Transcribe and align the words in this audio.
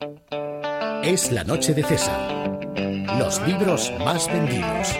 Es 0.00 1.32
la 1.32 1.42
noche 1.42 1.74
de 1.74 1.82
César. 1.82 2.60
Los 3.18 3.44
libros 3.46 3.92
más 3.98 4.32
vendidos. 4.32 4.96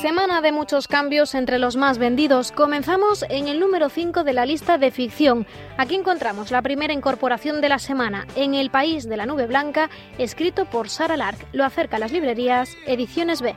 Semana 0.00 0.40
de 0.40 0.52
muchos 0.52 0.88
cambios 0.88 1.34
entre 1.34 1.58
los 1.58 1.76
más 1.76 1.98
vendidos. 1.98 2.52
Comenzamos 2.52 3.22
en 3.28 3.48
el 3.48 3.60
número 3.60 3.90
5 3.90 4.24
de 4.24 4.32
la 4.32 4.46
lista 4.46 4.78
de 4.78 4.90
ficción. 4.90 5.46
Aquí 5.76 5.94
encontramos 5.94 6.50
la 6.50 6.62
primera 6.62 6.94
incorporación 6.94 7.60
de 7.60 7.68
la 7.68 7.78
semana, 7.78 8.26
En 8.34 8.54
el 8.54 8.70
País 8.70 9.06
de 9.06 9.18
la 9.18 9.26
Nube 9.26 9.46
Blanca, 9.46 9.90
escrito 10.16 10.64
por 10.64 10.88
Sara 10.88 11.18
Lark. 11.18 11.38
Lo 11.52 11.66
acerca 11.66 11.96
a 11.96 12.00
las 12.00 12.12
librerías 12.12 12.74
Ediciones 12.86 13.42
B. 13.42 13.54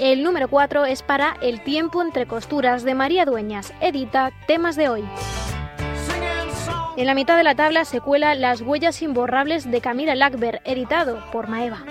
El 0.00 0.22
número 0.22 0.48
4 0.48 0.84
es 0.84 1.02
para 1.02 1.36
El 1.40 1.62
tiempo 1.62 2.02
entre 2.02 2.26
costuras 2.26 2.82
de 2.82 2.94
María 2.94 3.24
Dueñas, 3.24 3.72
edita 3.80 4.32
Temas 4.46 4.76
de 4.76 4.90
hoy. 4.90 5.04
En 6.96 7.06
la 7.06 7.14
mitad 7.14 7.36
de 7.36 7.42
la 7.42 7.56
tabla 7.56 7.84
se 7.84 8.00
cuela 8.00 8.36
Las 8.36 8.60
huellas 8.60 9.02
imborrables 9.02 9.68
de 9.68 9.80
Camila 9.80 10.14
Lackberg, 10.14 10.60
editado 10.64 11.24
por 11.32 11.48
Maeva. 11.48 11.84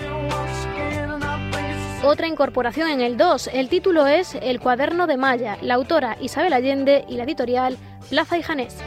Otra 2.02 2.26
incorporación 2.26 2.88
en 2.88 3.02
el 3.02 3.18
2, 3.18 3.48
el 3.52 3.68
título 3.68 4.06
es 4.06 4.34
El 4.34 4.60
cuaderno 4.60 5.06
de 5.06 5.18
Maya, 5.18 5.58
la 5.60 5.74
autora 5.74 6.16
Isabel 6.20 6.54
Allende 6.54 7.04
y 7.06 7.16
la 7.16 7.24
editorial 7.24 7.76
Plaza 8.08 8.38
y 8.38 8.42
Janés. 8.42 8.78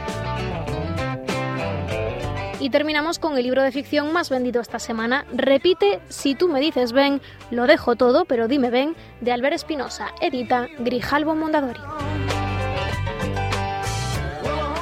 Y 2.58 2.70
terminamos 2.70 3.20
con 3.20 3.36
el 3.36 3.44
libro 3.44 3.62
de 3.62 3.70
ficción 3.70 4.12
más 4.12 4.28
vendido 4.28 4.60
esta 4.60 4.80
semana. 4.80 5.24
Repite 5.32 6.00
Si 6.08 6.34
tú 6.34 6.48
me 6.48 6.58
dices 6.58 6.90
ven, 6.92 7.20
lo 7.52 7.68
dejo 7.68 7.94
todo, 7.94 8.24
pero 8.24 8.48
dime 8.48 8.70
ven, 8.70 8.96
de 9.20 9.30
Albert 9.30 9.54
Espinosa, 9.54 10.08
edita 10.20 10.66
Grijalbo 10.80 11.36
Mondadori. 11.36 11.80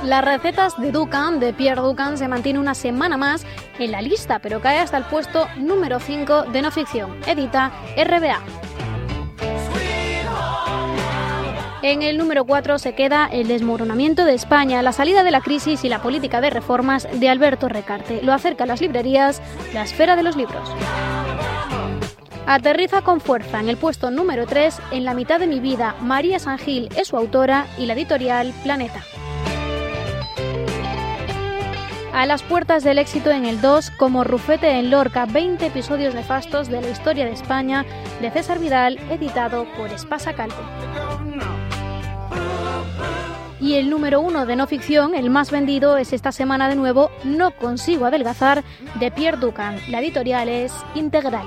Las 0.07 0.25
recetas 0.25 0.81
de 0.81 0.93
Ducan, 0.93 1.41
de 1.41 1.53
Pierre 1.53 1.81
Ducan, 1.81 2.17
se 2.17 2.29
mantiene 2.29 2.61
una 2.61 2.77
semana 2.77 3.17
más 3.17 3.45
en 3.81 3.91
la 3.91 4.01
lista, 4.01 4.39
pero 4.39 4.61
cae 4.61 4.79
hasta 4.79 4.97
el 4.99 5.05
puesto 5.05 5.49
número 5.57 5.99
5 5.99 6.45
de 6.45 6.63
no 6.63 6.71
ficción. 6.71 7.19
Edita 7.27 7.73
RBA. 7.97 8.41
En 11.83 12.03
el 12.03 12.19
número 12.19 12.45
4 12.45 12.79
se 12.79 12.95
queda 12.95 13.27
El 13.27 13.49
desmoronamiento 13.49 14.25
de 14.25 14.35
España, 14.35 14.81
la 14.81 14.93
salida 14.93 15.25
de 15.25 15.33
la 15.33 15.41
crisis 15.41 15.83
y 15.83 15.89
la 15.89 16.01
política 16.01 16.41
de 16.41 16.51
reformas 16.51 17.09
de 17.13 17.29
Alberto 17.29 17.69
Recarte. 17.69 18.23
Lo 18.23 18.33
acerca 18.33 18.63
a 18.63 18.69
las 18.69 18.81
librerías 18.81 19.43
La 19.75 19.83
Esfera 19.83 20.15
de 20.15 20.23
los 20.23 20.37
Libros. 20.37 20.71
Aterriza 22.47 23.03
con 23.03 23.21
fuerza 23.21 23.59
en 23.59 23.69
el 23.69 23.77
puesto 23.77 24.13
número 24.13 24.47
3 24.47 24.79
en 24.93 25.05
La 25.05 25.15
mitad 25.15 25.41
de 25.41 25.49
mi 25.49 25.59
vida. 25.59 25.97
María 26.01 26.39
Sangil 26.39 26.91
es 26.97 27.09
su 27.09 27.17
autora 27.17 27.67
y 27.77 27.87
la 27.87 27.95
editorial 27.95 28.55
Planeta. 28.63 29.03
A 32.17 32.25
las 32.25 32.43
puertas 32.43 32.83
del 32.83 32.99
éxito 32.99 33.31
en 33.31 33.45
el 33.45 33.61
2, 33.61 33.91
como 33.91 34.25
Rufete 34.25 34.71
en 34.71 34.91
Lorca, 34.91 35.27
20 35.27 35.67
episodios 35.67 36.15
nefastos 36.15 36.67
de 36.69 36.81
la 36.81 36.89
historia 36.89 37.27
de 37.27 37.33
España, 37.33 37.85
de 38.23 38.31
César 38.31 38.59
Vidal, 38.59 38.97
editado 39.11 39.67
por 39.77 39.91
Espasa 39.91 40.33
Calvo. 40.33 40.57
Y 43.61 43.75
el 43.75 43.91
número 43.91 44.23
uno 44.23 44.47
de 44.47 44.57
no 44.57 44.67
ficción, 44.67 45.15
el 45.15 45.29
más 45.29 45.51
vendido, 45.51 45.99
es 45.99 46.15
esta 46.15 46.33
semana 46.33 46.71
de 46.71 46.77
nuevo 46.77 47.11
No 47.23 47.51
consigo 47.51 48.07
adelgazar, 48.07 48.65
de 48.99 49.11
Pierre 49.11 49.37
Ducan. 49.37 49.79
La 49.91 50.01
editorial 50.01 50.49
es 50.49 50.73
Integral. 50.95 51.47